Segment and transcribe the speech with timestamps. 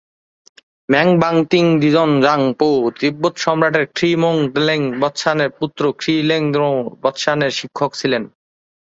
[0.89, 2.69] ম্যাং-বান-তিং-'দ্জিন-ব্জাং-পো
[2.99, 8.23] তিব্বত সম্রাট খ্রি-স্রোং-ল্দে-ব্ত্সানের পুত্র খ্রি-ল্দে-স্রোং-ব্ত্সানের শিক্ষক ছিলেন।